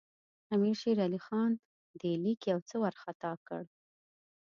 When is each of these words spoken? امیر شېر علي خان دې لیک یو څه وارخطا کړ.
امیر 0.55 0.75
شېر 0.81 0.97
علي 1.05 1.19
خان 1.25 1.51
دې 1.99 2.11
لیک 2.23 2.41
یو 2.51 2.59
څه 2.69 2.75
وارخطا 2.83 3.31
کړ. 3.47 3.63